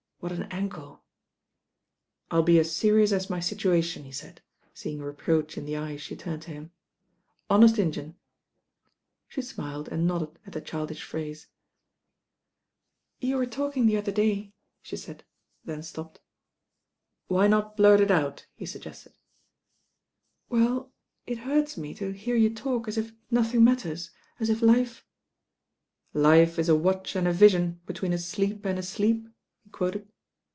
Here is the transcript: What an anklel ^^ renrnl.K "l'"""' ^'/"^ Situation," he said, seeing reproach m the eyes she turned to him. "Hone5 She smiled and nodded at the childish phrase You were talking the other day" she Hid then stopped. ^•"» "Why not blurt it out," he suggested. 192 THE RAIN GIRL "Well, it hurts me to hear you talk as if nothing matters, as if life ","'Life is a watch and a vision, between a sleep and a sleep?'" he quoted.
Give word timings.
What 0.21 0.31
an 0.33 0.43
anklel 0.51 0.69
^^ 2.31 2.45
renrnl.K 2.45 2.59
"l'"""' 2.59 2.63
^'/"^ 3.05 3.43
Situation," 3.43 4.03
he 4.03 4.11
said, 4.11 4.39
seeing 4.71 4.99
reproach 5.01 5.57
m 5.57 5.65
the 5.65 5.75
eyes 5.77 5.99
she 5.99 6.15
turned 6.15 6.43
to 6.43 6.51
him. 6.51 6.69
"Hone5 7.49 8.13
She 9.27 9.41
smiled 9.41 9.87
and 9.87 10.05
nodded 10.05 10.37
at 10.45 10.53
the 10.53 10.61
childish 10.61 11.01
phrase 11.03 11.47
You 13.19 13.35
were 13.37 13.47
talking 13.47 13.87
the 13.87 13.97
other 13.97 14.11
day" 14.11 14.53
she 14.83 14.95
Hid 14.95 15.23
then 15.65 15.81
stopped. 15.81 16.17
^•"» 16.17 16.19
"Why 17.27 17.47
not 17.47 17.75
blurt 17.75 17.99
it 17.99 18.11
out," 18.11 18.45
he 18.53 18.67
suggested. 18.67 19.13
192 20.49 20.53
THE 20.53 20.55
RAIN 20.55 20.67
GIRL 20.67 20.75
"Well, 20.75 20.93
it 21.25 21.49
hurts 21.61 21.77
me 21.77 21.95
to 21.95 22.11
hear 22.11 22.35
you 22.35 22.53
talk 22.53 22.87
as 22.87 22.99
if 22.99 23.11
nothing 23.31 23.63
matters, 23.63 24.11
as 24.39 24.51
if 24.51 24.61
life 24.61 25.03
","'Life 26.13 26.59
is 26.59 26.69
a 26.69 26.75
watch 26.75 27.15
and 27.15 27.27
a 27.27 27.33
vision, 27.33 27.81
between 27.87 28.13
a 28.13 28.19
sleep 28.19 28.65
and 28.65 28.77
a 28.77 28.83
sleep?'" 28.83 29.27
he 29.63 29.69
quoted. 29.71 30.07